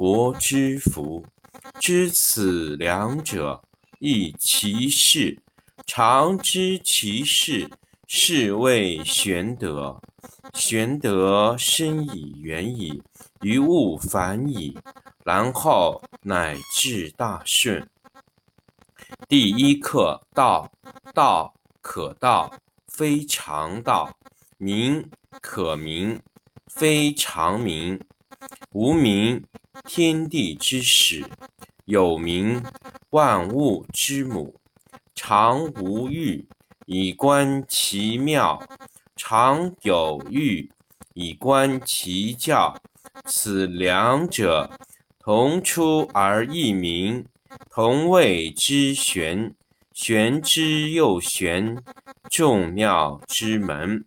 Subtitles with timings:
[0.00, 1.26] 国之福，
[1.78, 3.62] 知此两者，
[3.98, 5.38] 亦其事。
[5.86, 7.68] 常知其事，
[8.06, 10.00] 是谓玄德。
[10.54, 13.02] 玄德深以远矣，
[13.42, 14.78] 于物反矣，
[15.22, 17.86] 然后乃至大顺。
[19.28, 20.72] 第一课：道，
[21.12, 22.50] 道可道，
[22.88, 24.10] 非常道；
[24.56, 25.10] 名
[25.42, 26.18] 可名，
[26.68, 28.00] 非常名。
[28.72, 29.44] 无名。
[29.84, 31.24] 天地之始，
[31.84, 32.62] 有名；
[33.10, 34.54] 万物之母。
[35.14, 36.46] 常无欲，
[36.86, 38.58] 以观其妙；
[39.16, 40.70] 常有欲，
[41.14, 42.80] 以观其教。
[43.26, 44.70] 此两者，
[45.18, 47.26] 同出而异名，
[47.70, 49.54] 同谓之玄。
[49.92, 51.76] 玄之又玄，
[52.30, 54.04] 众妙之门。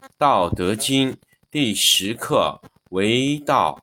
[0.16, 1.12] 《道德经》
[1.50, 3.82] 第十课：为道。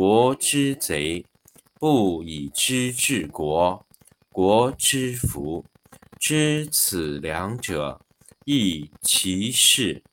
[0.00, 1.26] 国之贼，
[1.74, 3.84] 不以知治国，
[4.30, 5.64] 国之福。
[6.20, 8.00] 知此两者，
[8.44, 10.04] 亦其事。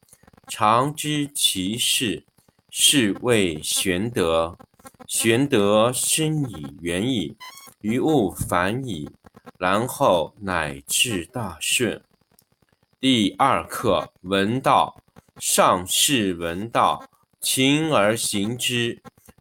[0.48, 2.26] 常知其事，
[2.72, 4.58] 是谓玄德。
[5.06, 7.38] 玄德深以远矣，
[7.82, 9.08] 于物反矣，
[9.60, 12.04] 然后乃至大顺。
[13.00, 15.00] 第二课：闻道。
[15.38, 17.08] 上士闻道，
[17.40, 19.00] 勤而行之。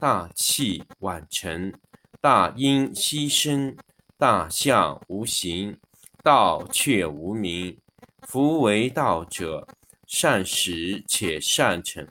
[0.00, 1.74] 大器晚成，
[2.20, 3.76] 大音希声，
[4.16, 5.76] 大象无形，
[6.22, 7.76] 道却无名。
[8.22, 9.66] 夫为道者，
[10.06, 12.06] 善始且善成。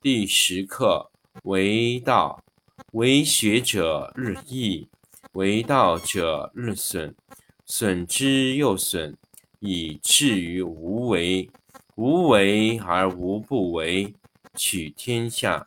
[0.00, 1.10] 第十课
[1.42, 2.42] 为道，
[2.92, 4.88] 为学者日益，
[5.32, 7.14] 为道者日损，
[7.66, 9.14] 损之又损，
[9.58, 11.50] 以至于无为。
[11.96, 14.14] 无为而无不为，
[14.54, 15.66] 取天下。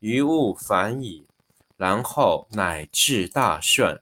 [0.00, 1.26] 于物反矣，
[1.76, 4.00] 然后乃至大顺。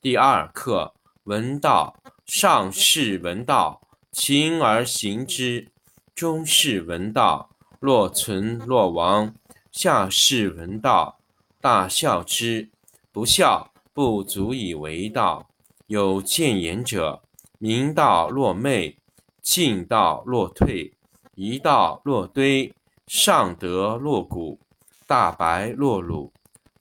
[0.00, 0.94] 第二课，
[1.24, 1.96] 闻道。
[2.24, 5.68] 上士闻道，勤而行之；
[6.14, 7.50] 中士闻道，
[7.80, 9.34] 若存若亡；
[9.70, 11.18] 下士闻道，
[11.60, 12.70] 大笑之。
[13.12, 15.50] 不笑，不足以为道。
[15.86, 17.20] 有见言者，
[17.58, 18.96] 明道若昧，
[19.42, 20.94] 进道若退，
[21.34, 22.74] 一道若堆，
[23.06, 24.58] 上德若谷，
[25.06, 26.32] 大白若鲁，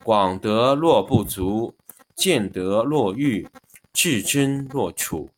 [0.03, 1.75] 广德若不足，
[2.15, 3.49] 见德若愚，
[3.91, 5.29] 至真若楚。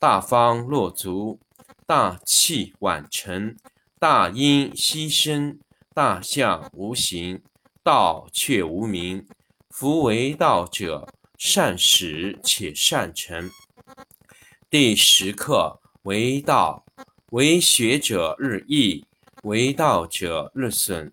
[0.00, 1.38] 大方若足，
[1.86, 3.56] 大器晚成，
[4.00, 5.60] 大音希声，
[5.94, 7.40] 大象无形，
[7.84, 9.24] 道却无名。
[9.70, 11.08] 夫为道者，
[11.38, 13.48] 善始且善成。
[14.68, 16.84] 第十课为道，
[17.30, 19.06] 为学者日益，
[19.44, 21.12] 为道者日损，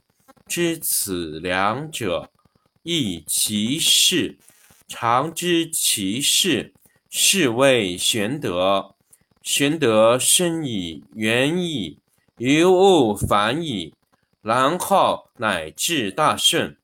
[0.51, 2.29] 知此两者，
[2.83, 4.37] 亦其事。
[4.85, 6.73] 常知其事，
[7.09, 8.93] 是谓玄德。
[9.41, 11.99] 玄德深以远矣，
[12.37, 13.93] 于物反矣，
[14.41, 16.75] 然后乃至大顺。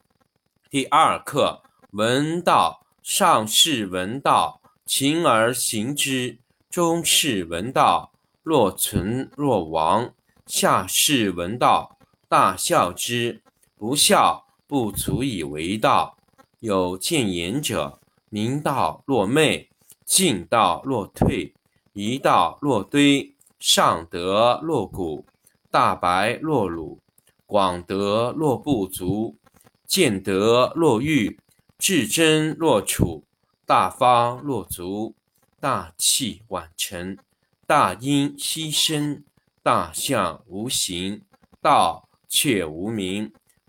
[0.69, 1.61] 第二课，
[1.91, 2.85] 闻道。
[3.03, 6.37] 上士闻道，勤而行之；
[6.69, 10.13] 中士闻道，若存若亡；
[10.45, 11.97] 下士闻道，
[12.29, 13.41] 大笑之。
[13.77, 16.17] 不孝，不足以为道。
[16.61, 19.69] 有见言者，明道若昧，
[20.03, 21.53] 进道若退。
[21.93, 25.23] 一道若堆，上德若谷，
[25.69, 26.99] 大白若鲁，
[27.45, 29.37] 广德若不足，
[29.85, 31.39] 见德若愚，
[31.77, 33.23] 至真若楚，
[33.63, 35.13] 大方若足，
[35.59, 37.15] 大器晚成，
[37.67, 39.23] 大音希声，
[39.61, 41.21] 大象无形，
[41.61, 43.31] 道却无名。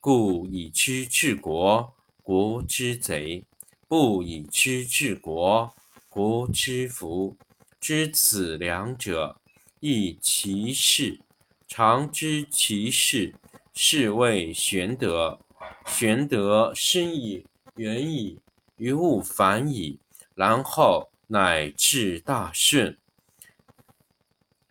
[0.00, 3.44] 故以知治国，国之贼；
[3.88, 5.74] 不以知治国，
[6.08, 7.36] 国之福。
[7.80, 9.40] 知此两者，
[9.80, 11.20] 亦其事。
[11.66, 13.34] 常知其事，
[13.74, 15.38] 是谓玄德。
[15.86, 17.44] 玄德深矣，
[17.76, 18.38] 远矣，
[18.76, 19.98] 于物反矣，
[20.34, 22.96] 然后乃至大顺。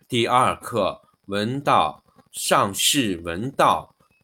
[0.08, 2.04] 第二课：闻道。
[2.32, 3.96] 上士闻道，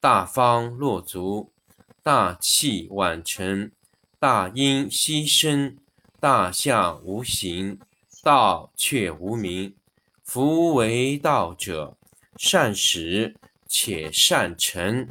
[0.00, 1.52] 大方落足，
[2.02, 3.70] 大器晚成，
[4.18, 5.76] 大音希声，
[6.18, 7.78] 大象无形，
[8.22, 9.74] 道却无名。
[10.24, 11.98] 夫为道者，
[12.38, 15.10] 善始且善成。